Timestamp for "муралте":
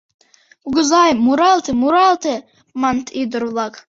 1.25-1.71, 1.81-2.33